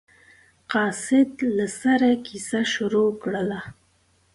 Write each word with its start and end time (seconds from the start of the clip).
قاصد 0.71 1.31
له 1.57 1.67
سره 1.81 2.09
کیسه 2.25 2.59
شروع 2.73 3.09
کړله. 3.21 3.61